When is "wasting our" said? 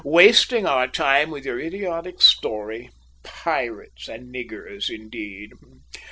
0.03-0.87